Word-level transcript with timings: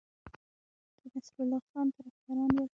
د 0.97 0.99
نصرالله 1.13 1.59
خان 1.69 1.87
طرفداران 1.95 2.49
ول. 2.55 2.67